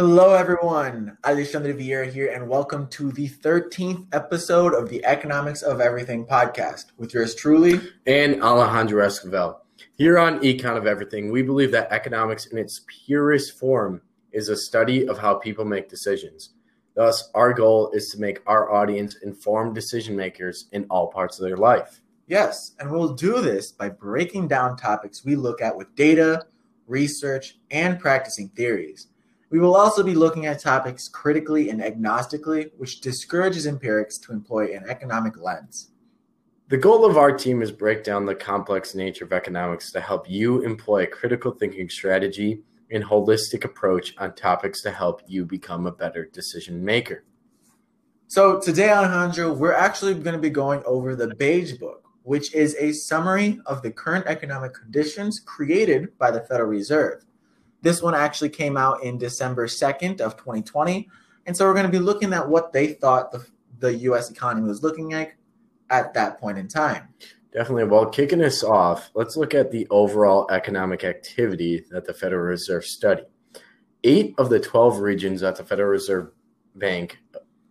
Hello, 0.00 0.32
everyone. 0.32 1.18
Alexandre 1.24 1.74
Vieira 1.74 2.08
here, 2.08 2.30
and 2.32 2.48
welcome 2.48 2.86
to 2.86 3.10
the 3.10 3.28
13th 3.28 4.06
episode 4.12 4.72
of 4.72 4.88
the 4.88 5.04
Economics 5.04 5.62
of 5.62 5.80
Everything 5.80 6.24
podcast 6.24 6.92
with 6.98 7.12
yours 7.12 7.34
truly 7.34 7.80
and 8.06 8.40
Alejandro 8.40 9.04
Esquivel. 9.04 9.56
Here 9.96 10.16
on 10.16 10.38
Econ 10.38 10.76
of 10.76 10.86
Everything, 10.86 11.32
we 11.32 11.42
believe 11.42 11.72
that 11.72 11.90
economics 11.90 12.46
in 12.46 12.58
its 12.58 12.82
purest 13.06 13.58
form 13.58 14.00
is 14.30 14.48
a 14.48 14.56
study 14.56 15.08
of 15.08 15.18
how 15.18 15.34
people 15.34 15.64
make 15.64 15.88
decisions. 15.88 16.50
Thus, 16.94 17.28
our 17.34 17.52
goal 17.52 17.90
is 17.90 18.08
to 18.10 18.20
make 18.20 18.38
our 18.46 18.70
audience 18.70 19.16
informed 19.24 19.74
decision 19.74 20.14
makers 20.14 20.68
in 20.70 20.86
all 20.90 21.08
parts 21.08 21.40
of 21.40 21.44
their 21.44 21.56
life. 21.56 22.02
Yes, 22.28 22.76
and 22.78 22.88
we'll 22.88 23.14
do 23.14 23.40
this 23.40 23.72
by 23.72 23.88
breaking 23.88 24.46
down 24.46 24.76
topics 24.76 25.24
we 25.24 25.34
look 25.34 25.60
at 25.60 25.76
with 25.76 25.92
data, 25.96 26.46
research, 26.86 27.56
and 27.72 27.98
practicing 27.98 28.50
theories. 28.50 29.08
We 29.50 29.60
will 29.60 29.76
also 29.76 30.02
be 30.02 30.14
looking 30.14 30.44
at 30.46 30.60
topics 30.60 31.08
critically 31.08 31.70
and 31.70 31.80
agnostically, 31.80 32.70
which 32.76 33.00
discourages 33.00 33.66
empirics 33.66 34.18
to 34.18 34.32
employ 34.32 34.76
an 34.76 34.84
economic 34.88 35.38
lens. 35.40 35.90
The 36.68 36.76
goal 36.76 37.06
of 37.06 37.16
our 37.16 37.32
team 37.32 37.62
is 37.62 37.72
break 37.72 38.04
down 38.04 38.26
the 38.26 38.34
complex 38.34 38.94
nature 38.94 39.24
of 39.24 39.32
economics 39.32 39.90
to 39.92 40.02
help 40.02 40.28
you 40.28 40.60
employ 40.60 41.04
a 41.04 41.06
critical 41.06 41.50
thinking 41.50 41.88
strategy 41.88 42.60
and 42.90 43.02
holistic 43.02 43.64
approach 43.64 44.14
on 44.18 44.34
topics 44.34 44.82
to 44.82 44.90
help 44.90 45.22
you 45.26 45.46
become 45.46 45.86
a 45.86 45.92
better 45.92 46.26
decision 46.26 46.84
maker. 46.84 47.24
So 48.26 48.60
today, 48.60 48.90
Alejandro, 48.90 49.54
we're 49.54 49.72
actually 49.72 50.12
going 50.12 50.36
to 50.36 50.38
be 50.38 50.50
going 50.50 50.82
over 50.84 51.16
the 51.16 51.34
Beige 51.34 51.78
Book, 51.78 52.04
which 52.22 52.52
is 52.54 52.76
a 52.78 52.92
summary 52.92 53.58
of 53.64 53.80
the 53.80 53.90
current 53.90 54.26
economic 54.26 54.74
conditions 54.74 55.40
created 55.40 56.18
by 56.18 56.30
the 56.30 56.42
Federal 56.42 56.68
Reserve. 56.68 57.24
This 57.82 58.02
one 58.02 58.14
actually 58.14 58.50
came 58.50 58.76
out 58.76 59.02
in 59.02 59.18
December 59.18 59.66
2nd 59.66 60.20
of 60.20 60.36
2020. 60.36 61.08
And 61.46 61.56
so 61.56 61.64
we're 61.64 61.74
going 61.74 61.86
to 61.86 61.92
be 61.92 61.98
looking 61.98 62.32
at 62.32 62.48
what 62.48 62.72
they 62.72 62.88
thought 62.94 63.32
the, 63.32 63.46
the 63.78 63.94
US 63.94 64.30
economy 64.30 64.68
was 64.68 64.82
looking 64.82 65.10
like 65.10 65.36
at 65.90 66.12
that 66.14 66.38
point 66.38 66.58
in 66.58 66.68
time. 66.68 67.08
Definitely. 67.52 67.84
Well, 67.84 68.06
kicking 68.06 68.42
us 68.42 68.62
off, 68.62 69.10
let's 69.14 69.36
look 69.36 69.54
at 69.54 69.70
the 69.70 69.86
overall 69.90 70.46
economic 70.50 71.04
activity 71.04 71.84
that 71.90 72.04
the 72.04 72.12
Federal 72.12 72.42
Reserve 72.42 72.84
studied. 72.84 73.24
Eight 74.04 74.34
of 74.38 74.50
the 74.50 74.60
12 74.60 74.98
regions 74.98 75.40
that 75.40 75.56
the 75.56 75.64
Federal 75.64 75.88
Reserve 75.88 76.30
Bank 76.74 77.18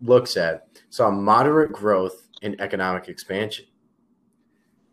looks 0.02 0.36
at 0.36 0.67
saw 0.89 1.11
moderate 1.11 1.71
growth 1.71 2.27
in 2.42 2.59
economic 2.59 3.08
expansion. 3.08 3.66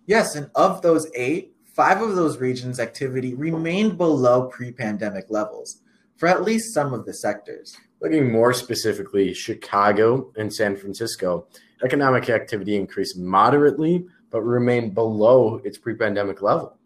Yes, 0.06 0.34
and 0.34 0.50
of 0.54 0.82
those 0.82 1.08
eight, 1.14 1.53
five 1.74 2.00
of 2.00 2.14
those 2.14 2.38
regions' 2.38 2.80
activity 2.80 3.34
remained 3.34 3.98
below 3.98 4.46
pre 4.46 4.72
pandemic 4.72 5.26
levels 5.28 5.82
for 6.16 6.28
at 6.28 6.44
least 6.44 6.72
some 6.72 6.94
of 6.94 7.04
the 7.04 7.12
sectors. 7.12 7.76
Looking 8.00 8.30
more 8.30 8.52
specifically, 8.52 9.34
Chicago 9.34 10.32
and 10.36 10.52
San 10.52 10.76
Francisco, 10.76 11.46
economic 11.84 12.30
activity 12.30 12.76
increased 12.76 13.18
moderately 13.18 14.06
but 14.30 14.42
remained 14.42 14.94
below 14.94 15.60
its 15.64 15.78
pre 15.78 15.94
pandemic 15.94 16.42
level. 16.42 16.76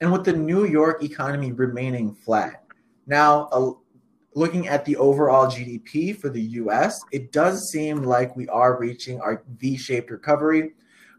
And 0.00 0.12
with 0.12 0.24
the 0.24 0.32
New 0.32 0.66
York 0.66 1.02
economy 1.02 1.52
remaining 1.52 2.14
flat. 2.14 2.64
Now, 3.06 3.48
uh, 3.52 3.72
looking 4.34 4.68
at 4.68 4.84
the 4.84 4.96
overall 4.96 5.46
GDP 5.46 6.16
for 6.18 6.28
the 6.28 6.42
US, 6.42 6.98
it 7.12 7.32
does 7.32 7.70
seem 7.70 8.02
like 8.02 8.34
we 8.34 8.48
are 8.48 8.78
reaching 8.78 9.20
our 9.20 9.42
V 9.58 9.76
shaped 9.76 10.10
recovery 10.10 10.72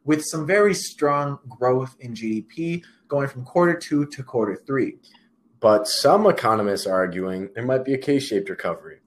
with 0.05 0.23
some 0.23 0.45
very 0.45 0.73
strong 0.73 1.39
growth 1.49 1.95
in 1.99 2.13
GDP 2.13 2.83
going 3.07 3.27
from 3.27 3.43
quarter 3.43 3.77
two 3.77 4.05
to 4.05 4.23
quarter 4.23 4.55
three. 4.55 4.97
But 5.59 5.87
some 5.87 6.27
economists 6.27 6.85
are 6.85 6.95
arguing 6.95 7.49
there 7.55 7.65
might 7.65 7.83
be 7.83 7.93
a 7.93 7.97
K 7.97 8.19
shaped 8.19 8.49
recovery, 8.49 8.99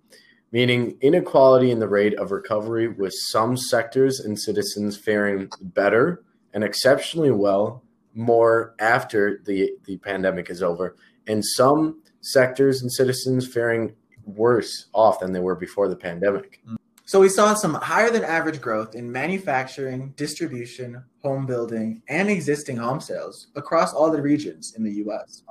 meaning 0.52 0.98
inequality 1.00 1.70
in 1.70 1.78
the 1.78 1.88
rate 1.88 2.14
of 2.14 2.32
recovery, 2.32 2.88
with 2.88 3.12
some 3.14 3.56
sectors 3.56 4.20
and 4.20 4.38
citizens 4.38 4.96
faring 4.96 5.48
better 5.60 6.24
and 6.52 6.64
exceptionally 6.64 7.30
well 7.30 7.84
more 8.14 8.74
after 8.80 9.40
the, 9.46 9.70
the 9.84 9.96
pandemic 9.98 10.50
is 10.50 10.62
over, 10.62 10.96
and 11.28 11.44
some 11.44 12.02
sectors 12.20 12.82
and 12.82 12.90
citizens 12.90 13.46
faring 13.46 13.94
worse 14.24 14.86
off 14.92 15.20
than 15.20 15.32
they 15.32 15.40
were 15.40 15.54
before 15.54 15.88
the 15.88 15.96
pandemic. 15.96 16.60
Mm-hmm. 16.66 16.76
So 17.08 17.20
we 17.20 17.30
saw 17.30 17.54
some 17.54 17.72
higher 17.72 18.10
than 18.10 18.22
average 18.22 18.60
growth 18.60 18.94
in 18.94 19.10
manufacturing, 19.10 20.12
distribution, 20.18 21.02
home 21.22 21.46
building, 21.46 22.02
and 22.06 22.28
existing 22.28 22.76
home 22.76 23.00
sales 23.00 23.46
across 23.56 23.94
all 23.94 24.10
the 24.10 24.20
regions 24.20 24.74
in 24.76 24.84
the 24.84 24.92
US. 25.06 25.42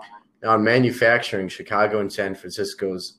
Now, 0.43 0.53
in 0.53 0.63
manufacturing, 0.63 1.47
Chicago 1.47 1.99
and 1.99 2.13
San 2.13 2.35
Francisco's 2.35 3.17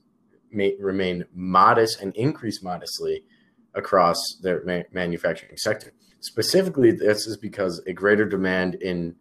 may 0.53 0.77
remain 0.79 1.25
modest 1.35 2.01
and 2.01 2.15
increase 2.15 2.63
modestly 2.63 3.25
across 3.75 4.39
their 4.41 4.63
ma- 4.65 4.83
manufacturing 4.93 5.57
sector. 5.57 5.93
Specifically, 6.21 6.93
this 6.93 7.27
is 7.27 7.37
because 7.37 7.81
a 7.89 7.93
greater 7.93 8.25
demand 8.25 8.77
in 8.77 9.17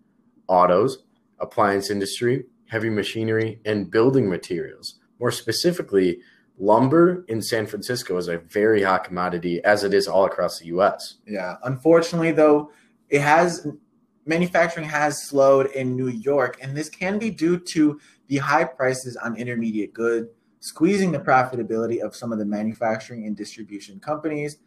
autos, 0.47 0.99
appliance 1.39 1.89
industry, 1.89 2.45
heavy 2.67 2.91
machinery, 2.91 3.61
and 3.65 3.89
building 3.89 4.29
materials. 4.29 4.99
More 5.19 5.31
specifically, 5.31 6.19
lumber 6.57 7.23
in 7.27 7.41
San 7.41 7.67
Francisco 7.67 8.17
is 8.17 8.27
a 8.27 8.39
very 8.39 8.83
hot 8.83 9.03
commodity, 9.03 9.63
as 9.63 9.83
it 9.83 9.93
is 9.93 10.07
all 10.07 10.25
across 10.25 10.59
the 10.59 10.65
U.S. 10.67 11.15
Yeah, 11.25 11.57
unfortunately, 11.63 12.31
though, 12.31 12.71
it 13.09 13.21
has 13.21 13.67
manufacturing 14.25 14.87
has 14.87 15.23
slowed 15.23 15.67
in 15.67 15.95
New 15.95 16.09
York, 16.09 16.57
and 16.61 16.75
this 16.75 16.89
can 16.89 17.17
be 17.17 17.29
due 17.29 17.57
to 17.57 17.99
the 18.27 18.37
high 18.37 18.65
prices 18.65 19.15
on 19.15 19.37
intermediate 19.37 19.93
goods, 19.93 20.27
squeezing 20.59 21.11
the 21.11 21.19
profitability 21.19 22.01
of 22.01 22.15
some 22.15 22.33
of 22.33 22.39
the 22.39 22.45
manufacturing 22.45 23.25
and 23.25 23.37
distribution 23.37 23.99
companies, 23.99 24.57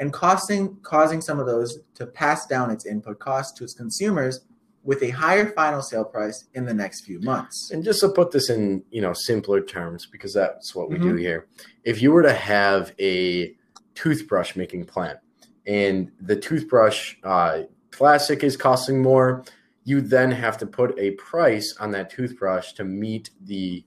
and 0.00 0.12
causing 0.12 0.76
causing 0.82 1.20
some 1.20 1.38
of 1.38 1.46
those 1.46 1.80
to 1.94 2.06
pass 2.06 2.46
down 2.46 2.70
its 2.70 2.86
input 2.86 3.18
costs 3.18 3.56
to 3.58 3.64
its 3.64 3.74
consumers 3.74 4.40
with 4.84 5.02
a 5.02 5.10
higher 5.10 5.52
final 5.52 5.80
sale 5.80 6.04
price 6.04 6.44
in 6.54 6.64
the 6.64 6.74
next 6.74 7.04
few 7.04 7.20
months. 7.20 7.70
And 7.70 7.84
just 7.84 8.00
to 8.00 8.08
put 8.08 8.32
this 8.32 8.50
in, 8.50 8.82
you 8.90 9.00
know, 9.00 9.12
simpler 9.12 9.60
terms, 9.60 10.06
because 10.06 10.34
that's 10.34 10.74
what 10.74 10.90
we 10.90 10.96
mm-hmm. 10.96 11.10
do 11.10 11.16
here. 11.16 11.46
If 11.84 12.02
you 12.02 12.10
were 12.10 12.22
to 12.22 12.32
have 12.32 12.92
a 12.98 13.54
toothbrush 13.94 14.56
making 14.56 14.86
plant 14.86 15.18
and 15.66 16.10
the 16.20 16.36
toothbrush 16.36 17.16
uh, 17.22 17.62
plastic 17.92 18.42
is 18.42 18.56
costing 18.56 19.00
more, 19.00 19.44
you 19.84 20.00
then 20.00 20.30
have 20.30 20.58
to 20.58 20.66
put 20.66 20.98
a 20.98 21.12
price 21.12 21.76
on 21.78 21.90
that 21.92 22.10
toothbrush 22.10 22.72
to 22.72 22.84
meet 22.84 23.30
the 23.42 23.84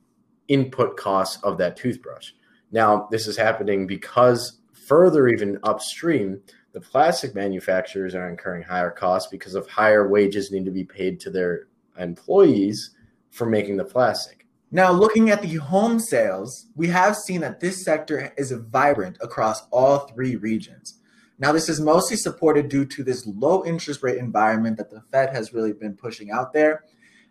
input 0.48 0.96
costs 0.98 1.42
of 1.44 1.58
that 1.58 1.76
toothbrush. 1.76 2.32
Now, 2.72 3.08
this 3.12 3.28
is 3.28 3.38
happening 3.38 3.88
because 3.88 4.60
further 4.74 5.28
even 5.28 5.60
upstream, 5.64 6.42
the 6.76 6.82
plastic 6.82 7.34
manufacturers 7.34 8.14
are 8.16 8.28
incurring 8.28 8.62
higher 8.62 8.92
costs 8.92 9.30
because 9.32 9.56
of 9.56 9.66
higher 9.66 10.10
wages 10.10 10.52
need 10.52 10.66
to 10.66 10.72
be 10.72 10.84
paid 10.84 11.22
to 11.22 11.30
their 11.30 11.68
employees 11.98 12.94
for 13.32 13.46
making 13.46 13.78
the 13.78 13.86
plastic. 13.86 14.46
Now, 14.72 14.92
looking 14.92 15.30
at 15.30 15.42
the 15.42 15.56
home 15.56 16.02
sales, 16.02 16.68
we 16.76 16.88
have 16.88 17.16
seen 17.16 17.40
that 17.40 17.62
this 17.62 17.86
sector 17.86 18.34
is 18.38 18.52
vibrant 18.52 19.18
across 19.22 19.66
all 19.72 20.00
three 20.00 20.36
regions. 20.36 21.00
Now, 21.40 21.54
this 21.54 21.70
is 21.70 21.80
mostly 21.80 22.18
supported 22.18 22.68
due 22.68 22.84
to 22.84 23.06
this 23.06 23.26
low 23.26 23.64
interest 23.64 24.04
rate 24.04 24.18
environment 24.18 24.76
that 24.76 24.92
the 24.92 25.00
Fed 25.00 25.30
has 25.34 25.54
really 25.54 25.72
been 25.72 25.96
pushing 25.96 26.30
out 26.30 26.52
there. 26.52 26.84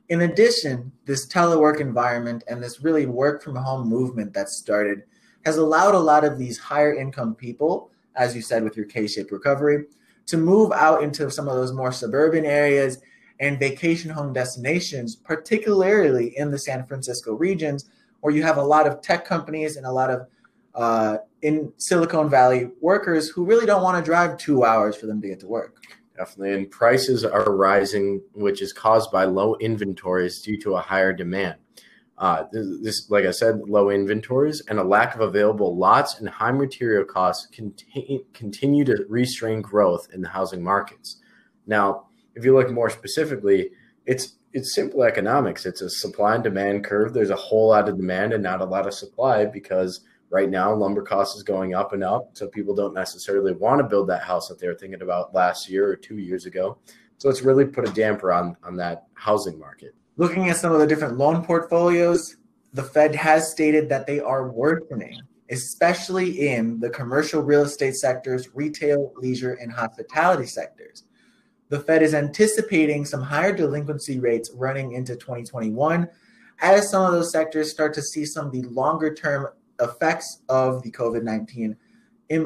In 0.09 0.23
addition, 0.23 0.91
this 1.05 1.29
telework 1.29 1.81
environment 1.81 2.45
and 2.49 2.63
this 2.63 2.83
really 2.83 3.05
work 3.05 3.43
from 3.43 3.57
home 3.57 3.91
movement 3.91 4.33
that 4.33 4.49
started 4.49 5.03
has 5.45 5.59
allowed 5.59 5.95
a 5.95 5.99
lot 5.99 6.25
of 6.25 6.39
these 6.39 6.57
higher 6.57 6.95
income 6.95 7.35
people 7.35 7.91
as 8.17 8.35
you 8.35 8.43
said 8.43 8.65
with 8.65 8.77
your 8.77 8.87
K-shaped 8.87 9.33
recovery, 9.33 9.85
to 10.27 10.37
move 10.37 10.73
out 10.73 11.03
into 11.03 11.31
some 11.31 11.49
of 11.49 11.55
those 11.55 11.73
more 11.73 11.93
suburban 11.93 12.45
areas 12.45 12.99
and 13.41 13.59
vacation 13.59 14.11
home 14.11 14.33
destinations, 14.33 15.17
particularly 15.17 16.37
in 16.39 16.51
the 16.51 16.59
San 16.59 16.85
Francisco 16.87 17.35
regions, 17.35 17.91
where 18.21 18.35
you 18.35 18.43
have 18.43 18.57
a 18.57 18.63
lot 18.63 18.87
of 18.87 19.03
tech 19.03 19.25
companies 19.25 19.77
and 19.77 19.87
a 19.87 19.93
lot 19.93 20.11
of 20.11 20.27
uh, 20.75 21.19
in 21.43 21.73
Silicon 21.77 22.29
Valley 22.29 22.71
workers 22.81 23.29
who 23.29 23.45
really 23.45 23.67
don't 23.67 23.83
want 23.83 23.97
to 23.97 24.05
drive 24.05 24.39
two 24.39 24.65
hours 24.65 24.97
for 24.97 25.07
them 25.07 25.21
to 25.21 25.29
get 25.29 25.41
to 25.41 25.47
work. 25.47 25.77
Definitely. 26.17 26.55
And 26.55 26.71
prices 26.71 27.25
are 27.25 27.55
rising, 27.55 28.23
which 28.33 28.63
is 28.63 28.73
caused 28.73 29.11
by 29.11 29.25
low 29.25 29.57
inventories 29.57 30.41
due 30.41 30.57
to 30.63 30.77
a 30.77 30.81
higher 30.81 31.13
demand. 31.13 31.57
Uh, 32.17 32.45
this, 32.53 33.11
like 33.11 33.25
I 33.25 33.33
said, 33.33 33.69
low 33.69 33.91
inventories 33.91 34.63
and 34.69 34.79
a 34.79 34.85
lack 34.85 35.17
of 35.17 35.21
available 35.21 35.77
lots 35.77 36.21
and 36.21 36.29
high 36.29 36.53
material 36.53 37.05
costs 37.05 37.49
continue 38.33 38.85
to 38.85 39.05
restrain 39.09 39.61
growth 39.61 40.07
in 40.13 40.21
the 40.21 40.29
housing 40.29 40.63
markets. 40.63 41.21
Now, 41.67 42.07
if 42.37 42.45
you 42.45 42.55
look 42.55 42.71
more 42.71 42.91
specifically, 42.91 43.71
it's 44.07 44.37
it's 44.53 44.73
simple 44.73 45.03
economics. 45.03 45.67
It's 45.67 45.81
a 45.81 45.91
supply 45.91 46.37
and 46.37 46.45
demand 46.45 46.85
curve. 46.85 47.13
There's 47.13 47.31
a 47.31 47.37
whole 47.37 47.71
lot 47.71 47.89
of 47.89 47.97
demand 47.97 48.33
and 48.33 48.43
not 48.43 48.61
a 48.61 48.65
lot 48.65 48.87
of 48.87 48.95
supply 48.95 49.45
because 49.47 50.01
right 50.31 50.49
now 50.49 50.73
lumber 50.73 51.03
cost 51.03 51.37
is 51.37 51.43
going 51.43 51.75
up 51.75 51.93
and 51.93 52.05
up. 52.05 52.31
So 52.35 52.47
people 52.47 52.75
don't 52.75 52.95
necessarily 52.95 53.53
want 53.53 53.81
to 53.81 53.89
build 53.89 54.09
that 54.09 54.23
house 54.23 54.47
that 54.49 54.61
they 54.61 54.69
were 54.69 54.77
thinking 54.77 55.03
about 55.03 55.35
last 55.35 55.69
year 55.69 55.89
or 55.91 55.97
two 55.97 56.19
years 56.19 56.47
ago. 56.47 56.79
So 57.19 57.29
it's 57.29 57.43
really 57.43 57.65
put 57.65 57.89
a 57.89 57.93
damper 57.93 58.33
on 58.33 58.57
on 58.63 58.77
that 58.77 59.07
housing 59.15 59.59
market 59.59 59.97
looking 60.17 60.49
at 60.49 60.57
some 60.57 60.73
of 60.73 60.81
the 60.81 60.87
different 60.87 61.19
loan 61.19 61.45
portfolios, 61.45 62.37
the 62.73 62.83
Fed 62.83 63.15
has 63.15 63.51
stated 63.51 63.89
that 63.89 64.07
they 64.07 64.21
are 64.21 64.51
worsening, 64.51 65.21
especially 65.51 66.49
in 66.49 66.81
the 66.81 66.91
commercial 66.91 67.43
real 67.43 67.63
estate 67.63 67.95
sectors, 67.95 68.55
retail, 68.55 69.13
leisure, 69.17 69.55
and 69.55 69.73
hospitality 69.73 70.47
sectors. 70.47 71.05
The 71.69 71.81
Fed 71.81 72.03
is 72.03 72.15
anticipating 72.15 73.05
some 73.05 73.23
higher 73.23 73.55
delinquency 73.55 74.19
rates 74.19 74.51
running 74.55 74.93
into 74.93 75.17
2021 75.17 76.09
as 76.61 76.91
some 76.91 77.05
of 77.05 77.13
those 77.13 77.33
sectors 77.33 77.71
start 77.71 77.95
to 77.95 78.03
see 78.03 78.25
some 78.25 78.47
of 78.47 78.53
the 78.53 78.63
longer 78.63 79.13
term 79.13 79.49
effects 79.81 80.43
of 80.49 80.83
the 80.83 80.91
COVID 80.91 81.23
19 81.23 81.77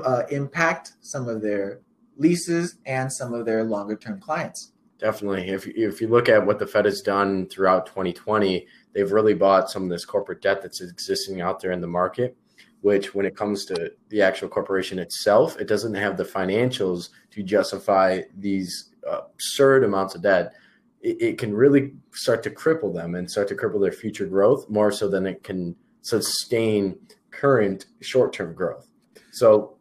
uh, 0.05 0.23
impact 0.31 0.93
some 1.01 1.29
of 1.29 1.43
their 1.43 1.81
leases 2.17 2.77
and 2.87 3.13
some 3.13 3.33
of 3.33 3.47
their 3.47 3.65
longer 3.65 3.97
term 3.97 4.21
clients. 4.21 4.73
Definitely. 4.99 5.49
If, 5.49 5.67
if 5.69 6.01
you 6.01 6.09
look 6.09 6.29
at 6.29 6.45
what 6.45 6.59
the 6.59 6.67
Fed 6.67 6.85
has 6.85 7.01
done 7.01 7.47
throughout 7.47 7.87
2020, 7.87 8.67
they've 8.93 9.13
really 9.13 9.35
bought 9.35 9.71
some 9.71 9.85
of 9.85 9.91
this 9.91 10.05
corporate 10.05 10.43
debt 10.43 10.61
that's 10.61 10.81
existing 10.81 11.41
out 11.41 11.61
there 11.61 11.71
in 11.71 11.81
the 11.81 11.87
market, 11.87 12.37
which, 12.81 13.15
when 13.15 13.25
it 13.25 13.37
comes 13.37 13.65
to 13.67 13.93
the 14.09 14.21
actual 14.23 14.49
corporation 14.49 14.99
itself, 14.99 15.57
it 15.61 15.69
doesn't 15.69 15.95
have 15.95 16.17
the 16.17 16.25
financials 16.25 17.11
to 17.31 17.45
justify 17.45 18.23
these 18.37 18.91
uh, 19.09 19.21
absurd 19.35 19.85
amounts 19.85 20.17
of 20.17 20.23
debt. 20.23 20.53
It, 21.01 21.23
it 21.23 21.39
can 21.39 21.55
really 21.55 21.93
start 22.11 22.43
to 22.43 22.51
cripple 22.51 22.93
them 22.93 23.15
and 23.15 23.31
start 23.31 23.47
to 23.49 23.55
cripple 23.55 23.81
their 23.81 23.93
future 23.93 24.27
growth 24.27 24.69
more 24.69 24.91
so 24.91 25.09
than 25.09 25.27
it 25.27 25.45
can 25.45 25.77
sustain 26.03 26.99
current 27.31 27.87
short 28.01 28.33
term 28.33 28.53
growth. 28.53 28.89
So, 29.31 29.77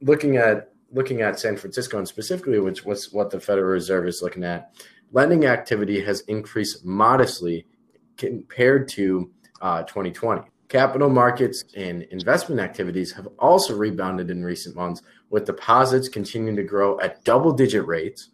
looking 0.00 0.36
at 0.36 0.73
looking 0.94 1.20
at 1.20 1.38
San 1.38 1.56
Francisco 1.56 1.98
and 1.98 2.08
specifically, 2.08 2.58
which 2.60 2.84
was 2.84 3.12
what 3.12 3.30
the 3.30 3.40
Federal 3.40 3.66
Reserve 3.68 4.06
is 4.06 4.22
looking 4.22 4.44
at, 4.44 4.72
lending 5.12 5.44
activity 5.44 6.02
has 6.02 6.20
increased 6.22 6.84
modestly 6.84 7.66
compared 8.16 8.88
to 8.88 9.30
uh, 9.60 9.82
2020. 9.82 10.42
Capital 10.68 11.10
markets 11.10 11.64
and 11.76 12.02
investment 12.04 12.60
activities 12.60 13.12
have 13.12 13.28
also 13.38 13.76
rebounded 13.76 14.30
in 14.30 14.42
recent 14.42 14.74
months, 14.74 15.02
with 15.30 15.44
deposits 15.44 16.08
continuing 16.08 16.56
to 16.56 16.62
grow 16.62 16.98
at 17.00 17.22
double 17.24 17.52
digit 17.52 17.86
rates. 17.86 18.30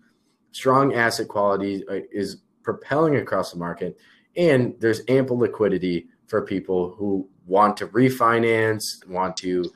Strong 0.52 0.94
asset 0.94 1.28
quality 1.28 1.84
uh, 1.88 2.00
is 2.12 2.42
propelling 2.62 3.16
across 3.16 3.52
the 3.52 3.58
market, 3.58 3.98
and 4.36 4.74
there's 4.80 5.02
ample 5.08 5.38
liquidity 5.38 6.06
for 6.26 6.42
people 6.42 6.94
who 6.96 7.28
want 7.46 7.76
to 7.76 7.88
refinance, 7.88 8.82
want 9.08 9.36
to 9.38 9.70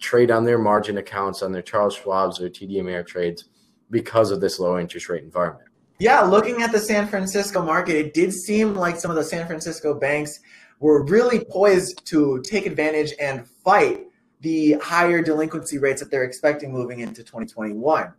trade 0.00 0.30
on 0.30 0.44
their 0.44 0.58
margin 0.58 0.98
accounts 0.98 1.42
on 1.42 1.52
their 1.52 1.62
Charles 1.62 1.96
Schwab's 1.96 2.40
or 2.40 2.48
TD 2.48 2.76
Ameritrades 2.76 3.44
because 3.90 4.30
of 4.30 4.40
this 4.40 4.58
low 4.58 4.78
interest 4.78 5.08
rate 5.08 5.22
environment. 5.22 5.68
Yeah, 6.00 6.22
looking 6.22 6.62
at 6.62 6.72
the 6.72 6.80
San 6.80 7.06
Francisco 7.06 7.62
market, 7.62 7.94
it 7.96 8.14
did 8.14 8.32
seem 8.32 8.74
like 8.74 8.96
some 8.96 9.10
of 9.10 9.16
the 9.16 9.24
San 9.24 9.46
Francisco 9.46 9.94
banks 9.94 10.40
were 10.80 11.04
really 11.04 11.44
poised 11.44 12.04
to 12.06 12.42
take 12.42 12.66
advantage 12.66 13.12
and 13.20 13.46
fight 13.46 14.06
the 14.40 14.72
higher 14.82 15.22
delinquency 15.22 15.78
rates 15.78 16.00
that 16.00 16.10
they're 16.10 16.24
expecting 16.24 16.72
moving 16.72 17.00
into 17.00 17.22
2021. 17.22 18.12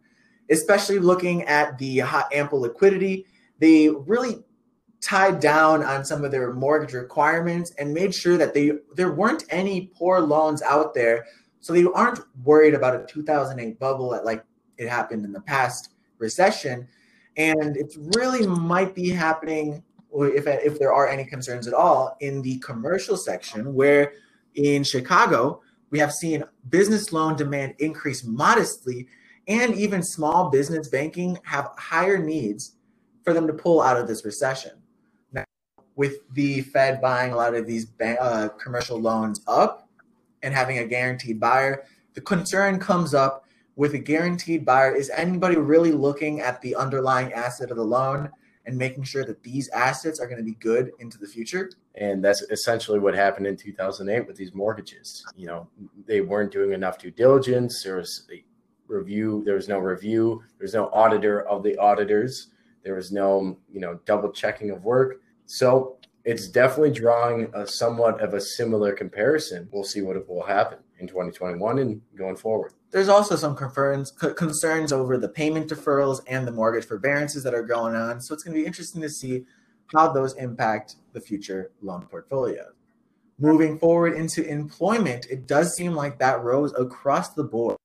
Especially 0.49 0.99
looking 0.99 1.43
at 1.43 1.77
the 1.77 2.01
ample 2.33 2.61
liquidity, 2.61 3.25
they 3.59 3.89
really 3.89 4.43
tied 5.01 5.39
down 5.39 5.83
on 5.83 6.03
some 6.03 6.23
of 6.23 6.31
their 6.31 6.53
mortgage 6.53 6.93
requirements 6.93 7.71
and 7.77 7.93
made 7.93 8.13
sure 8.13 8.37
that 8.37 8.53
they 8.53 8.71
there 8.95 9.11
weren't 9.11 9.43
any 9.49 9.91
poor 9.95 10.19
loans 10.19 10.61
out 10.63 10.93
there 10.93 11.25
so 11.65 11.73
they 11.73 11.83
aren't 11.83 12.19
worried 12.43 12.75
about 12.75 12.95
a 12.95 13.07
2008 13.07 13.79
bubble 13.79 14.11
that, 14.11 14.23
like 14.23 14.45
it 14.77 14.87
happened 14.87 15.25
in 15.25 15.33
the 15.33 15.41
past 15.41 15.95
recession. 16.19 16.87
And 17.37 17.75
it 17.75 17.91
really 18.15 18.45
might 18.45 18.93
be 18.93 19.09
happening, 19.09 19.81
if, 20.13 20.45
if 20.45 20.77
there 20.77 20.93
are 20.93 21.07
any 21.07 21.25
concerns 21.25 21.67
at 21.67 21.73
all, 21.73 22.17
in 22.19 22.43
the 22.43 22.59
commercial 22.59 23.17
section, 23.17 23.73
where 23.73 24.13
in 24.53 24.83
Chicago, 24.83 25.63
we 25.89 25.97
have 25.97 26.13
seen 26.13 26.43
business 26.69 27.11
loan 27.11 27.35
demand 27.35 27.73
increase 27.79 28.23
modestly, 28.23 29.07
and 29.47 29.73
even 29.73 30.03
small 30.03 30.51
business 30.51 30.87
banking 30.87 31.39
have 31.45 31.71
higher 31.79 32.19
needs 32.19 32.75
for 33.23 33.33
them 33.33 33.47
to 33.47 33.53
pull 33.53 33.81
out 33.81 33.97
of 33.97 34.07
this 34.07 34.23
recession. 34.23 34.73
Now, 35.31 35.45
with 35.95 36.31
the 36.35 36.61
Fed 36.61 37.01
buying 37.01 37.33
a 37.33 37.35
lot 37.35 37.55
of 37.55 37.65
these 37.65 37.87
uh, 37.99 38.49
commercial 38.49 39.01
loans 39.01 39.41
up, 39.47 39.84
and 40.45 40.53
having 40.53 40.77
a 40.77 40.85
guaranteed 40.85 41.39
buyer. 41.39 41.83
The 42.13 42.21
concern 42.21 42.79
comes 42.79 43.13
up 43.13 43.45
with 43.75 43.95
a 43.95 43.99
guaranteed 43.99 44.63
buyer 44.63 44.95
is 44.95 45.09
anybody 45.09 45.57
really 45.57 45.91
looking 45.91 46.39
at 46.39 46.61
the 46.61 46.75
underlying 46.75 47.33
asset 47.33 47.71
of 47.71 47.77
the 47.77 47.83
loan 47.83 48.29
and 48.65 48.77
making 48.77 49.03
sure 49.03 49.25
that 49.25 49.43
these 49.43 49.67
assets 49.69 50.19
are 50.19 50.27
going 50.27 50.37
to 50.37 50.43
be 50.43 50.55
good 50.55 50.91
into 50.99 51.17
the 51.17 51.27
future? 51.27 51.69
And 51.95 52.23
that's 52.23 52.41
essentially 52.43 52.99
what 52.99 53.15
happened 53.15 53.47
in 53.47 53.57
2008 53.57 54.27
with 54.27 54.37
these 54.37 54.53
mortgages. 54.53 55.25
You 55.35 55.47
know, 55.47 55.67
they 56.05 56.21
weren't 56.21 56.51
doing 56.51 56.71
enough 56.73 56.99
due 56.99 57.11
diligence. 57.11 57.83
There 57.83 57.97
was 57.97 58.27
a 58.31 58.43
review, 58.87 59.41
there 59.45 59.55
was 59.55 59.67
no 59.67 59.79
review, 59.79 60.43
there's 60.59 60.73
no 60.73 60.89
auditor 60.93 61.41
of 61.47 61.63
the 61.63 61.75
auditors. 61.77 62.51
There 62.83 62.95
was 62.95 63.11
no, 63.11 63.57
you 63.71 63.79
know, 63.79 63.99
double 64.05 64.31
checking 64.31 64.69
of 64.69 64.83
work. 64.83 65.21
So 65.47 65.97
it's 66.25 66.47
definitely 66.47 66.91
drawing 66.91 67.51
a 67.53 67.67
somewhat 67.67 68.19
of 68.19 68.33
a 68.33 68.41
similar 68.41 68.93
comparison. 68.93 69.69
We'll 69.71 69.83
see 69.83 70.01
what 70.01 70.27
will 70.27 70.43
happen 70.43 70.79
in 70.99 71.07
2021 71.07 71.77
and 71.77 72.01
going 72.15 72.35
forward. 72.35 72.73
There's 72.89 73.09
also 73.09 73.35
some 73.35 73.55
concerns 73.55 74.11
concerns 74.11 74.91
over 74.91 75.17
the 75.17 75.29
payment 75.29 75.69
deferrals 75.69 76.21
and 76.27 76.47
the 76.47 76.51
mortgage 76.51 76.85
forbearances 76.85 77.43
that 77.43 77.53
are 77.53 77.63
going 77.63 77.95
on. 77.95 78.19
So 78.21 78.33
it's 78.33 78.43
going 78.43 78.55
to 78.55 78.61
be 78.61 78.65
interesting 78.65 79.01
to 79.03 79.09
see 79.09 79.45
how 79.93 80.11
those 80.11 80.33
impact 80.35 80.95
the 81.13 81.21
future 81.21 81.71
loan 81.81 82.07
portfolio. 82.07 82.65
Moving 83.37 83.77
forward 83.77 84.13
into 84.13 84.47
employment, 84.47 85.27
it 85.29 85.45
does 85.45 85.75
seem 85.75 85.93
like 85.93 86.17
that 86.19 86.41
rose 86.41 86.73
across 86.73 87.33
the 87.33 87.43
board. 87.43 87.77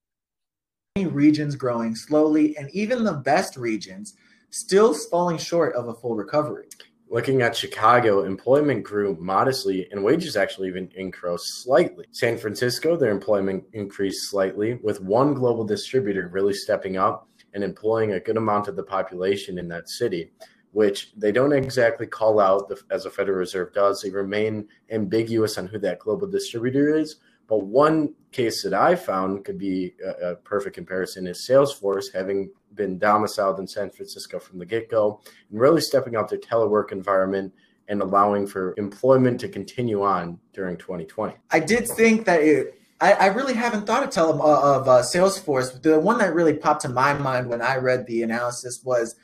Many 0.95 1.09
regions 1.09 1.55
growing 1.55 1.95
slowly, 1.95 2.57
and 2.57 2.71
even 2.71 3.03
the 3.03 3.13
best 3.13 3.55
regions 3.55 4.15
still 4.49 4.93
falling 4.93 5.37
short 5.37 5.75
of 5.75 5.89
a 5.89 5.93
full 5.93 6.15
recovery. 6.15 6.67
Looking 7.11 7.41
at 7.41 7.57
Chicago, 7.57 8.23
employment 8.23 8.85
grew 8.85 9.17
modestly 9.19 9.85
and 9.91 10.01
wages 10.01 10.37
actually 10.37 10.69
even 10.69 10.89
increased 10.95 11.61
slightly. 11.61 12.05
San 12.11 12.37
Francisco, 12.37 12.95
their 12.95 13.11
employment 13.11 13.65
increased 13.73 14.29
slightly, 14.29 14.75
with 14.75 15.01
one 15.01 15.33
global 15.33 15.65
distributor 15.65 16.29
really 16.29 16.53
stepping 16.53 16.95
up 16.95 17.27
and 17.53 17.65
employing 17.65 18.13
a 18.13 18.19
good 18.21 18.37
amount 18.37 18.69
of 18.69 18.77
the 18.77 18.83
population 18.83 19.57
in 19.57 19.67
that 19.67 19.89
city, 19.89 20.31
which 20.71 21.11
they 21.17 21.33
don't 21.33 21.51
exactly 21.51 22.07
call 22.07 22.39
out 22.39 22.71
as 22.91 23.03
the 23.03 23.09
Federal 23.09 23.39
Reserve 23.39 23.73
does. 23.73 24.01
They 24.01 24.09
remain 24.09 24.69
ambiguous 24.89 25.57
on 25.57 25.67
who 25.67 25.79
that 25.79 25.99
global 25.99 26.27
distributor 26.27 26.95
is. 26.95 27.17
But 27.51 27.65
one 27.65 28.13
case 28.31 28.63
that 28.63 28.73
I 28.73 28.95
found 28.95 29.43
could 29.43 29.57
be 29.57 29.93
a, 30.01 30.29
a 30.29 30.35
perfect 30.37 30.73
comparison 30.73 31.27
is 31.27 31.45
Salesforce 31.45 32.05
having 32.13 32.49
been 32.75 32.97
domiciled 32.97 33.59
in 33.59 33.67
San 33.67 33.89
Francisco 33.89 34.39
from 34.39 34.57
the 34.57 34.65
get 34.65 34.89
go 34.89 35.19
and 35.49 35.59
really 35.59 35.81
stepping 35.81 36.15
out 36.15 36.29
their 36.29 36.39
telework 36.39 36.93
environment 36.93 37.53
and 37.89 38.01
allowing 38.01 38.47
for 38.47 38.73
employment 38.77 39.37
to 39.41 39.49
continue 39.49 40.01
on 40.01 40.39
during 40.53 40.77
2020. 40.77 41.35
I 41.51 41.59
did 41.59 41.89
think 41.89 42.23
that 42.23 42.41
it. 42.41 42.79
I, 43.01 43.27
really 43.27 43.55
haven't 43.55 43.85
thought 43.85 44.03
of 44.03 44.11
tele, 44.11 44.39
uh, 44.39 44.77
of 44.77 44.87
uh, 44.87 45.01
Salesforce. 45.01 45.81
The 45.81 45.99
one 45.99 46.19
that 46.19 46.33
really 46.33 46.53
popped 46.53 46.83
to 46.83 46.89
my 46.89 47.15
mind 47.15 47.49
when 47.49 47.61
I 47.61 47.77
read 47.77 48.05
the 48.05 48.23
analysis 48.23 48.79
was 48.85 49.15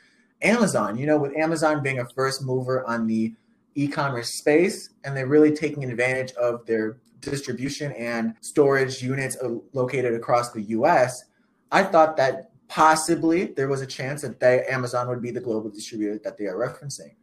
Amazon. 0.42 0.98
You 0.98 1.06
know, 1.06 1.16
with 1.16 1.34
Amazon 1.34 1.82
being 1.82 2.00
a 2.00 2.08
first 2.10 2.42
mover 2.42 2.84
on 2.84 3.06
the 3.06 3.32
e-commerce 3.74 4.36
space, 4.36 4.90
and 5.04 5.16
they're 5.16 5.28
really 5.28 5.54
taking 5.54 5.84
advantage 5.84 6.32
of 6.32 6.66
their 6.66 6.98
distribution 7.20 7.92
and 7.92 8.34
storage 8.40 9.02
units 9.02 9.36
uh, 9.42 9.56
located 9.72 10.14
across 10.14 10.52
the 10.52 10.62
U.S. 10.62 11.24
I 11.70 11.82
thought 11.82 12.16
that 12.16 12.50
possibly 12.68 13.46
there 13.46 13.68
was 13.68 13.80
a 13.80 13.86
chance 13.86 14.22
that 14.22 14.40
they, 14.40 14.64
Amazon 14.66 15.08
would 15.08 15.22
be 15.22 15.30
the 15.30 15.40
global 15.40 15.70
distributor 15.70 16.18
that 16.24 16.36
they 16.36 16.46
are 16.46 16.56
referencing. 16.56 17.14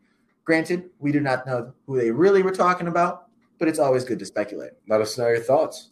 Granted, 0.43 0.89
we 0.99 1.11
do 1.11 1.19
not 1.19 1.47
know 1.47 1.73
who 1.85 1.97
they 1.97 2.11
really 2.11 2.43
were 2.43 2.51
talking 2.51 2.87
about, 2.87 3.27
but 3.57 3.67
it's 3.67 3.79
always 3.79 4.03
good 4.03 4.19
to 4.19 4.25
speculate. 4.25 4.71
Let 4.87 5.01
us 5.01 5.17
know 5.17 5.27
your 5.27 5.39
thoughts. 5.39 5.89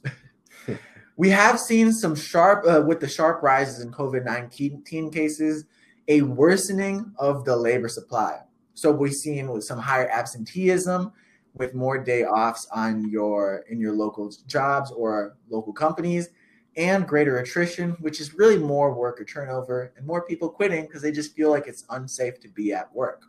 we 1.18 1.30
have 1.30 1.60
seen 1.60 1.92
some 1.92 2.16
sharp, 2.16 2.66
uh, 2.68 2.84
with 2.86 3.00
the 3.00 3.08
sharp 3.08 3.42
rises 3.42 3.84
in 3.84 3.92
COVID 3.92 4.26
19 4.26 5.12
cases, 5.12 5.66
a 6.08 6.22
worsening 6.22 7.14
of 7.18 7.46
the 7.46 7.56
labor 7.56 7.88
supply. 7.88 8.42
So 8.74 8.92
we've 8.92 9.14
seen 9.14 9.50
with 9.50 9.64
some 9.64 9.80
higher 9.80 10.10
absenteeism, 10.10 11.14
with 11.56 11.74
more 11.74 11.98
day 11.98 12.26
offs 12.26 12.68
on 12.74 13.10
your 13.10 13.64
in 13.70 13.80
your 13.80 13.94
local 13.94 14.32
jobs 14.48 14.92
or 14.92 15.38
local 15.50 15.74
companies 15.74 16.30
and 16.76 17.08
greater 17.08 17.38
attrition, 17.38 17.92
which 18.00 18.20
is 18.20 18.34
really 18.34 18.58
more 18.58 18.94
worker 18.94 19.24
turnover 19.24 19.94
and 19.96 20.06
more 20.06 20.26
people 20.26 20.50
quitting 20.50 20.86
because 20.86 21.02
they 21.02 21.12
just 21.12 21.36
feel 21.36 21.52
like 21.52 21.68
it's 21.68 21.86
unsafe 21.92 22.40
to 22.40 22.48
be 22.50 22.74
at 22.74 22.94
work. 22.94 23.24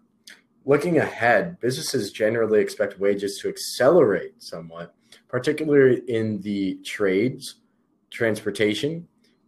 Looking 0.64 0.98
ahead, 0.98 1.60
businesses 1.60 2.10
generally 2.10 2.60
expect 2.60 2.98
wages 2.98 3.38
to 3.42 3.50
accelerate 3.50 4.42
somewhat, 4.42 4.94
particularly 5.28 6.00
in 6.08 6.40
the 6.40 6.76
trades, 6.84 7.56
transportation, 8.10 9.06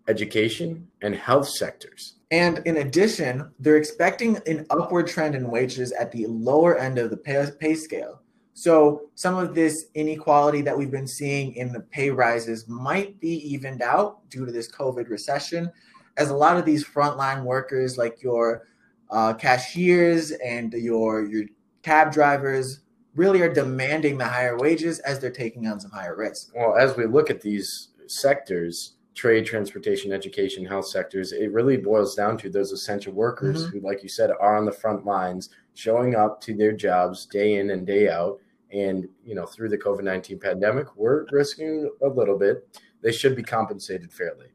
education, 0.09 0.87
and 1.01 1.15
health 1.15 1.49
sectors. 1.49 2.17
And 2.31 2.59
in 2.67 2.79
addition, 2.79 3.51
they're 3.59 3.77
expecting 3.77 4.39
an 4.47 4.67
upward 4.69 5.07
trend 5.07 5.35
in 5.35 5.51
wages 5.51 5.93
at 5.93 6.13
the 6.13 6.27
lower 6.27 6.77
end 6.77 6.99
of 6.99 7.11
the 7.11 7.17
pay, 7.17 7.47
pay 7.59 7.75
scale. 7.75 8.21
So 8.57 9.11
some 9.17 9.37
of 9.37 9.55
this 9.55 9.89
inequality 9.95 10.63
that 10.63 10.77
we've 10.77 10.91
been 10.91 11.07
seeing 11.07 11.55
in 11.57 11.75
the 11.75 11.81
pay 11.81 12.09
rises 12.09 12.67
might 12.67 13.21
be 13.21 13.35
evened 13.47 13.83
out 13.83 14.29
due 14.31 14.47
to 14.47 14.51
this 14.51 14.73
COVID 14.73 15.11
recession, 15.11 15.71
as 16.17 16.31
a 16.31 16.35
lot 16.35 16.57
of 16.57 16.65
these 16.65 16.83
frontline 16.83 17.45
workers, 17.45 17.99
like 17.99 18.23
your 18.23 18.67
uh, 19.11 19.35
cashiers 19.35 20.31
and 20.31 20.73
your 20.73 21.27
your 21.27 21.45
cab 21.83 22.11
drivers, 22.11 22.81
really 23.15 23.43
are 23.43 23.53
demanding 23.53 24.17
the 24.17 24.25
higher 24.25 24.57
wages 24.57 25.01
as 25.01 25.21
they're 25.21 25.31
taking 25.31 25.67
on 25.67 25.79
some 25.79 25.91
higher 25.91 26.17
risk. 26.17 26.53
Well, 26.57 26.79
as 26.79 26.97
we 26.97 27.05
look 27.05 27.29
at 27.29 27.43
these 27.43 27.89
sectors, 28.07 28.95
trade, 29.15 29.45
transportation, 29.45 30.13
education, 30.13 30.65
health 30.65 30.87
sectors, 30.87 31.33
it 31.33 31.53
really 31.53 31.77
boils 31.77 32.15
down 32.15 32.39
to 32.39 32.49
those 32.49 32.73
essential 32.73 33.13
workers 33.13 33.67
mm-hmm. 33.67 33.81
who, 33.81 33.87
like 33.87 34.03
you 34.03 34.09
said, 34.09 34.31
are 34.31 34.57
on 34.57 34.65
the 34.65 34.73
front 34.73 35.05
lines, 35.05 35.51
showing 35.75 36.15
up 36.15 36.41
to 36.41 36.55
their 36.55 36.73
jobs 36.73 37.27
day 37.27 37.57
in 37.57 37.69
and 37.69 37.87
day 37.87 38.09
out 38.09 38.41
and 38.73 39.09
you 39.25 39.35
know 39.35 39.47
through 39.47 39.69
the 39.69 39.79
covid-19 39.79 40.41
pandemic 40.41 40.97
we're 40.97 41.27
risking 41.31 41.91
a 42.03 42.09
little 42.09 42.39
bit. 42.39 42.67
They 43.03 43.13
should 43.13 43.37
be 43.37 43.43
compensated 43.43 44.13
fairly. 44.13 44.49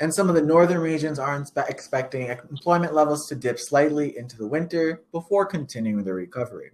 And 0.00 0.14
some 0.14 0.28
of 0.28 0.36
the 0.36 0.42
northern 0.42 0.78
regions 0.78 1.18
are 1.18 1.44
expecting 1.68 2.28
employment 2.28 2.94
levels 2.94 3.26
to 3.28 3.34
dip 3.34 3.58
slightly 3.58 4.16
into 4.16 4.36
the 4.36 4.46
winter 4.46 5.02
before 5.10 5.44
continuing 5.44 6.04
the 6.04 6.14
recovery. 6.14 6.70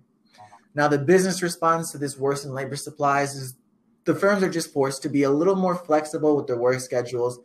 Now 0.75 0.89
the 0.89 0.99
business 0.99 1.43
response 1.43 1.91
to 1.93 1.99
this 1.99 2.19
worsened 2.19 2.55
labor 2.55 2.77
supplies 2.77 3.35
is 3.35 3.55
the 4.05 4.15
firms 4.15 4.43
are 4.43 4.51
just 4.51 4.73
forced 4.73 5.03
to 5.03 5.09
be 5.09 5.23
a 5.23 5.31
little 5.31 5.57
more 5.57 5.77
flexible 5.77 6.37
with 6.37 6.47
their 6.47 6.59
work 6.59 6.81
schedules 6.81 7.41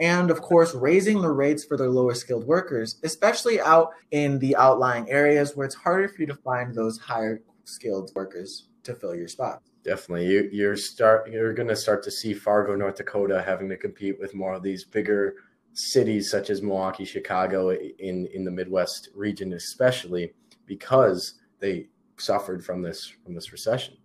and 0.00 0.30
of 0.30 0.40
course 0.40 0.74
raising 0.74 1.20
the 1.20 1.30
rates 1.30 1.64
for 1.64 1.76
their 1.76 1.88
lower 1.88 2.14
skilled 2.14 2.46
workers 2.46 2.98
especially 3.02 3.60
out 3.60 3.90
in 4.12 4.38
the 4.38 4.56
outlying 4.56 5.08
areas 5.10 5.56
where 5.56 5.66
it's 5.66 5.74
harder 5.74 6.08
for 6.08 6.20
you 6.20 6.26
to 6.26 6.34
find 6.36 6.74
those 6.74 6.98
higher 6.98 7.42
skilled 7.68 8.10
workers 8.14 8.68
to 8.84 8.94
fill 8.94 9.14
your 9.14 9.28
spot. 9.28 9.62
Definitely, 9.84 10.26
you, 10.26 10.48
you're 10.52 10.76
start 10.76 11.30
you're 11.30 11.54
going 11.54 11.68
to 11.68 11.76
start 11.76 12.02
to 12.04 12.10
see 12.10 12.34
Fargo, 12.34 12.74
North 12.74 12.96
Dakota, 12.96 13.42
having 13.42 13.68
to 13.68 13.76
compete 13.76 14.18
with 14.18 14.34
more 14.34 14.54
of 14.54 14.62
these 14.62 14.84
bigger 14.84 15.36
cities 15.72 16.30
such 16.30 16.50
as 16.50 16.62
Milwaukee, 16.62 17.04
Chicago, 17.04 17.70
in 17.70 18.26
in 18.32 18.44
the 18.44 18.50
Midwest 18.50 19.10
region, 19.14 19.52
especially 19.52 20.32
because 20.66 21.34
they 21.60 21.88
suffered 22.18 22.64
from 22.64 22.82
this 22.82 23.12
from 23.24 23.34
this 23.34 23.52
recession. 23.52 23.96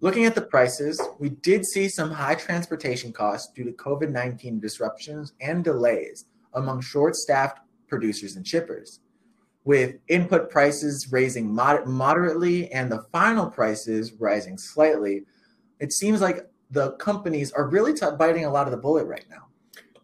Looking 0.00 0.26
at 0.26 0.36
the 0.36 0.42
prices, 0.42 1.00
we 1.18 1.30
did 1.30 1.66
see 1.66 1.88
some 1.88 2.10
high 2.10 2.36
transportation 2.36 3.12
costs 3.12 3.52
due 3.52 3.64
to 3.64 3.72
COVID 3.72 4.10
19 4.10 4.60
disruptions 4.60 5.32
and 5.40 5.64
delays 5.64 6.26
among 6.54 6.80
short 6.80 7.16
staffed 7.16 7.58
producers 7.88 8.36
and 8.36 8.46
shippers 8.46 9.00
with 9.68 9.96
input 10.08 10.50
prices 10.50 11.12
raising 11.12 11.54
mod- 11.54 11.86
moderately 11.86 12.72
and 12.72 12.90
the 12.90 13.02
final 13.12 13.50
prices 13.50 14.14
rising 14.14 14.56
slightly, 14.56 15.26
it 15.78 15.92
seems 15.92 16.22
like 16.22 16.48
the 16.70 16.92
companies 16.92 17.52
are 17.52 17.68
really 17.68 17.92
t- 17.92 18.06
biting 18.18 18.46
a 18.46 18.50
lot 18.50 18.66
of 18.66 18.70
the 18.70 18.78
bullet 18.78 19.04
right 19.04 19.26
now. 19.28 19.46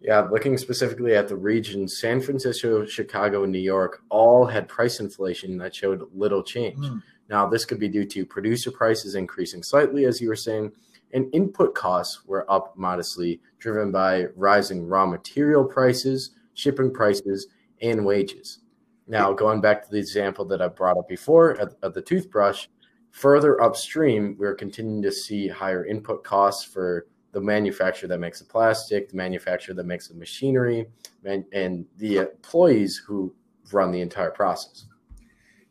Yeah, 0.03 0.29
looking 0.31 0.59
specifically 0.59 1.17
at 1.17 1.29
the 1.29 1.37
regions, 1.37 1.97
San 1.97 2.21
Francisco, 2.21 2.85
Chicago, 2.85 3.45
and 3.45 3.53
New 3.53 3.59
York 3.59 4.03
all 4.11 4.45
had 4.45 4.69
price 4.69 5.01
inflation 5.01 5.57
that 5.57 5.75
showed 5.75 6.11
little 6.13 6.43
change. 6.43 6.77
Mm. 6.77 7.03
Now, 7.31 7.49
this 7.49 7.65
could 7.65 7.81
be 7.81 7.89
due 7.89 8.05
to 8.05 8.27
producer 8.27 8.71
prices 8.71 9.15
increasing 9.15 9.63
slightly, 9.63 10.05
as 10.05 10.21
you 10.21 10.29
were 10.29 10.37
saying, 10.37 10.73
and 11.15 11.35
input 11.35 11.75
costs 11.75 12.27
were 12.27 12.45
up 12.53 12.77
modestly, 12.77 13.41
driven 13.59 13.91
by 13.91 14.27
rising 14.37 14.87
raw 14.87 15.07
material 15.07 15.65
prices, 15.65 16.33
shipping 16.53 16.93
prices, 16.93 17.47
and 17.81 18.05
wages. 18.05 18.59
Now, 19.07 19.33
going 19.33 19.61
back 19.61 19.85
to 19.85 19.91
the 19.91 19.99
example 19.99 20.45
that 20.47 20.63
I 20.63 20.69
brought 20.69 20.97
up 20.97 21.09
before 21.09 21.53
of, 21.53 21.95
the 21.95 22.03
toothbrush, 22.03 22.69
further 23.11 23.61
upstream, 23.63 24.37
we're 24.39 24.55
continuing 24.55 25.03
to 25.03 25.13
see 25.13 25.47
higher 25.47 25.85
input 25.85 26.25
costs 26.25 26.65
for 26.65 27.07
the 27.33 27.41
manufacturer 27.41 28.09
that 28.09 28.19
makes 28.19 28.39
the 28.39 28.47
plastic, 28.47 29.11
the 29.11 29.17
manufacturer 29.17 29.75
that 29.75 29.85
makes 29.85 30.09
the 30.09 30.15
machinery, 30.15 30.87
and, 31.25 31.45
and 31.53 31.85
the 31.99 32.19
employees 32.19 33.03
who 33.05 33.35
run 33.73 33.91
the 33.91 34.01
entire 34.01 34.31
process. 34.31 34.87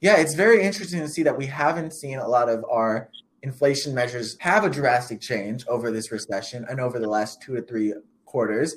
Yeah, 0.02 0.18
it's 0.18 0.34
very 0.34 0.62
interesting 0.62 1.00
to 1.00 1.08
see 1.08 1.24
that 1.24 1.38
we 1.38 1.46
haven't 1.46 1.94
seen 1.94 2.20
a 2.20 2.28
lot 2.28 2.50
of 2.50 2.66
our 2.70 3.10
inflation 3.42 3.94
measures 3.94 4.38
have 4.40 4.63
a 4.63 4.70
drastic 4.70 5.22
change 5.22 5.66
over 5.68 5.92
this 5.92 6.12
recession 6.12 6.66
and 6.70 6.80
over 6.80 7.00
the 7.00 7.08
last 7.08 7.42
two 7.42 7.56
to 7.56 7.62
three 7.62 7.94
quarters. 8.25 8.75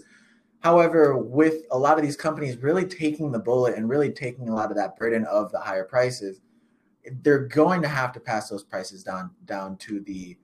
However, 0.67 1.17
with 1.17 1.63
a 1.71 1.79
lot 1.79 1.97
of 1.97 2.03
these 2.03 2.17
companies 2.17 2.57
really 2.57 2.85
taking 2.85 3.31
the 3.31 3.39
bullet 3.39 3.77
and 3.77 3.89
really 3.89 4.11
taking 4.11 4.49
a 4.49 4.53
lot 4.53 4.73
of 4.73 4.77
that 4.77 4.97
burden 4.97 5.25
of 5.27 5.53
the 5.53 5.61
higher 5.61 5.85
prices, 5.85 6.41
they're 7.23 7.47
going 7.47 7.83
to 7.83 7.89
have 7.89 8.11
to 8.15 8.19
pass 8.19 8.49
those 8.49 8.65
prices 8.65 9.05
down 9.05 9.31
down 9.45 9.77
to 9.77 10.01
the 10.01 10.37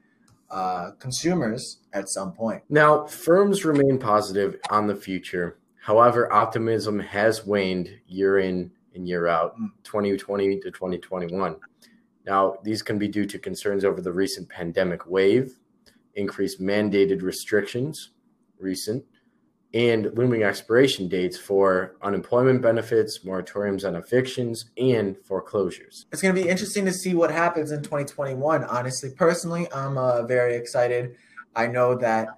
uh, 0.48 0.92
consumers 1.00 1.80
at 1.92 2.08
some 2.08 2.30
point. 2.30 2.62
Now, 2.68 3.04
firms 3.04 3.64
remain 3.64 3.98
positive 3.98 4.60
on 4.70 4.86
the 4.86 4.94
future. 4.94 5.58
However, 5.80 6.32
optimism 6.32 7.00
has 7.00 7.44
waned 7.44 7.90
year 8.06 8.38
in 8.38 8.70
and 8.94 9.08
year 9.08 9.26
out, 9.26 9.56
2020 9.82 10.46
mm. 10.46 10.62
to 10.62 10.70
2021. 10.70 11.56
Now, 12.24 12.58
these 12.62 12.80
can 12.80 12.96
be 12.96 13.08
due 13.08 13.26
to 13.26 13.40
concerns 13.40 13.84
over 13.84 14.00
the 14.00 14.12
recent 14.12 14.48
pandemic 14.48 15.04
wave, 15.04 15.58
increased 16.14 16.60
mandated 16.60 17.22
restrictions, 17.22 18.10
recent, 18.60 19.04
and 19.74 20.10
looming 20.14 20.42
expiration 20.42 21.08
dates 21.08 21.38
for 21.38 21.96
unemployment 22.02 22.60
benefits, 22.60 23.20
moratoriums 23.20 23.86
on 23.86 23.96
evictions, 23.96 24.66
and 24.76 25.16
foreclosures. 25.18 26.06
It's 26.12 26.20
going 26.20 26.34
to 26.34 26.42
be 26.42 26.48
interesting 26.48 26.84
to 26.84 26.92
see 26.92 27.14
what 27.14 27.30
happens 27.30 27.72
in 27.72 27.82
2021. 27.82 28.64
Honestly, 28.64 29.10
personally, 29.16 29.66
I'm 29.72 29.96
uh, 29.96 30.22
very 30.22 30.54
excited. 30.56 31.16
I 31.56 31.66
know 31.66 31.94
that 31.96 32.28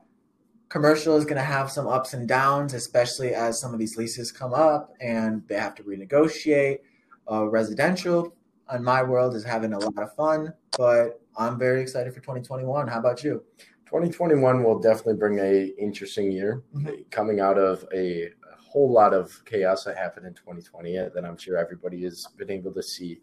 commercial 0.69 1.17
is 1.17 1.25
going 1.25 1.37
to 1.37 1.43
have 1.43 1.71
some 1.71 1.87
ups 1.87 2.15
and 2.15 2.29
downs, 2.29 2.75
especially 2.75 3.35
as 3.35 3.61
some 3.61 3.73
of 3.73 3.79
these 3.79 3.97
leases 3.97 4.31
come 4.31 4.55
up 4.55 4.93
and 5.01 5.43
they 5.49 5.57
have 5.57 5.75
to 5.77 5.83
renegotiate. 5.83 6.79
Uh, 7.31 7.47
residential, 7.49 8.35
in 8.75 8.85
my 8.85 9.03
world, 9.03 9.35
is 9.35 9.45
having 9.45 9.73
a 9.73 9.79
lot 9.79 9.99
of 9.99 10.15
fun, 10.15 10.53
but 10.77 11.21
I'm 11.37 11.59
very 11.59 11.81
excited 11.81 12.13
for 12.13 12.21
2021. 12.21 12.87
How 12.87 12.99
about 12.99 13.25
you? 13.25 13.43
2021 13.95 14.65
will 14.65 14.81
definitely 14.81 15.15
bring 15.15 15.39
a 15.39 15.67
interesting 15.79 16.33
year 16.33 16.65
mm-hmm. 16.75 16.95
coming 17.13 17.39
out 17.39 17.57
of 17.57 17.85
a, 17.95 18.25
a, 18.25 18.31
whole 18.59 18.91
lot 18.91 19.15
of 19.15 19.41
chaos 19.45 19.85
that 19.85 19.97
happened 19.97 20.27
in 20.27 20.35
2020 20.35 20.97
that 20.97 21.25
I'm 21.25 21.37
sure 21.37 21.57
everybody 21.57 22.03
has 22.03 22.27
been 22.37 22.51
able 22.51 22.73
to 22.73 22.83
see. 22.83 23.21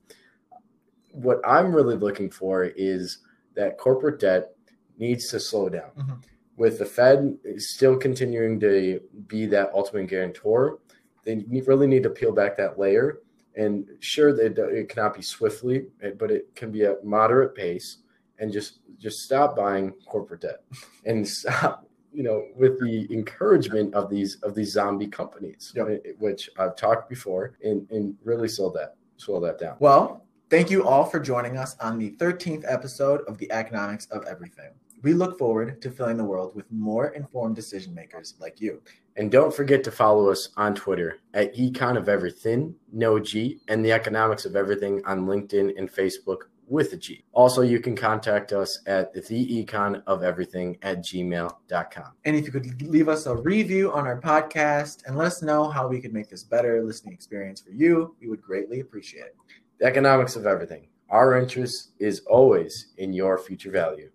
What 1.12 1.42
I'm 1.46 1.76
really 1.76 1.98
looking 1.98 2.32
for 2.32 2.64
is 2.64 3.18
that 3.54 3.78
corporate 3.78 4.22
debt 4.22 4.56
needs 4.98 5.28
to 5.32 5.42
slow 5.42 5.68
down. 5.68 5.92
Mm-hmm. 5.98 6.14
With 6.56 6.80
the 6.80 6.86
Fed 6.86 7.38
still 7.58 7.98
continuing 7.98 8.58
to 8.62 9.02
be 9.28 9.46
that 9.48 9.72
ultimate 9.74 10.08
guarantor, 10.08 10.80
they 11.26 11.44
really 11.68 11.88
need 11.88 12.04
to 12.04 12.10
peel 12.10 12.32
back 12.32 12.56
that 12.56 12.80
layer. 12.80 13.18
And 13.58 13.90
sure, 14.00 14.32
that 14.32 14.58
it 14.58 14.88
cannot 14.88 15.16
be 15.16 15.22
swiftly, 15.22 15.88
but 16.18 16.32
it 16.32 16.56
can 16.56 16.72
be 16.72 16.84
at 16.84 17.04
moderate 17.04 17.56
pace 17.56 17.98
and 18.42 18.52
just 18.52 18.80
just 19.00 19.22
stop 19.22 19.56
buying 19.56 19.92
corporate 20.08 20.42
debt 20.42 20.64
and 21.06 21.26
stop 21.26 21.88
you 22.12 22.24
know 22.24 22.46
with 22.58 22.80
the 22.80 23.08
encouragement 23.10 23.94
of 23.94 24.10
these 24.10 24.36
of 24.44 24.54
these 24.54 24.74
zombie 24.74 25.08
companies 25.08 25.72
yep. 25.76 25.88
Eh, 25.88 26.12
which 26.20 26.50
i've 26.60 26.76
talked 26.76 27.08
before 27.10 27.54
and 27.64 27.90
and 27.92 28.16
really 28.26 28.50
slow 28.50 28.70
that 28.70 28.96
slow 29.18 29.40
that 29.40 29.60
down. 29.60 29.78
Well 29.80 30.26
thank 30.50 30.70
you 30.70 30.86
all 30.86 31.06
for 31.06 31.20
joining 31.20 31.58
us 31.58 31.78
on 31.80 31.98
the 31.98 32.12
13th 32.12 32.66
episode 32.68 33.22
of 33.22 33.38
the 33.38 33.50
economics 33.52 34.08
of 34.08 34.26
everything. 34.26 34.72
We 35.04 35.14
look 35.14 35.40
forward 35.40 35.82
to 35.82 35.90
filling 35.90 36.18
the 36.18 36.26
world 36.26 36.56
with 36.56 36.70
more 36.72 37.10
informed 37.10 37.56
decision 37.56 37.96
makers 37.96 38.36
like 38.40 38.60
you. 38.60 38.82
And 39.16 39.32
don't 39.32 39.54
forget 39.54 39.84
to 39.86 39.92
follow 39.92 40.30
us 40.30 40.50
on 40.58 40.76
twitter 40.76 41.20
at 41.34 41.56
econ 41.56 41.98
of 41.98 42.10
everything 42.10 42.76
no 42.92 43.20
g 43.20 43.60
and 43.68 43.86
the 43.86 43.92
economics 43.92 44.46
of 44.46 44.56
everything 44.56 45.02
on 45.06 45.26
linkedin 45.26 45.78
and 45.78 45.92
facebook 45.92 46.44
with 46.72 46.94
a 46.94 46.98
G. 46.98 47.26
Also, 47.34 47.62
you 47.62 47.82
can 47.82 47.96
contact 47.96 48.54
us 48.54 48.82
at 48.88 49.14
the 49.14 49.22
econ 49.22 50.02
of 50.08 50.24
everything 50.24 50.78
at 50.82 51.00
gmail.com. 51.00 52.12
And 52.24 52.36
if 52.36 52.46
you 52.46 52.52
could 52.52 52.82
leave 52.82 53.10
us 53.10 53.26
a 53.26 53.36
review 53.36 53.92
on 53.92 54.08
our 54.08 54.22
podcast 54.22 55.06
and 55.06 55.18
let 55.18 55.28
us 55.28 55.42
know 55.42 55.70
how 55.70 55.88
we 55.88 56.00
could 56.00 56.14
make 56.14 56.30
this 56.30 56.44
better 56.44 56.82
listening 56.82 57.14
experience 57.14 57.62
for 57.62 57.72
you, 57.72 58.16
we 58.22 58.30
would 58.30 58.42
greatly 58.42 58.80
appreciate 58.80 59.26
it. 59.26 59.36
The 59.80 59.86
economics 59.86 60.38
of 60.38 60.46
everything. 60.46 60.88
Our 61.10 61.38
interest 61.38 61.92
is 62.00 62.22
always 62.22 62.94
in 62.98 63.12
your 63.12 63.38
future 63.38 63.72
value. 63.72 64.12